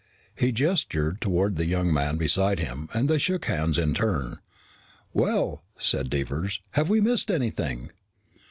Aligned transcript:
He 0.35 0.51
gestured 0.51 1.21
toward 1.21 1.57
the 1.57 1.65
young 1.67 1.93
man 1.93 2.17
beside 2.17 2.57
him 2.57 2.89
and 2.91 3.07
they 3.07 3.19
shook 3.19 3.45
hands 3.45 3.77
in 3.77 3.93
turn. 3.93 4.39
"Well," 5.13 5.63
said 5.77 6.09
Devers, 6.09 6.59
"have 6.71 6.89
we 6.89 6.99
missed 6.99 7.29
anything?" 7.29 7.91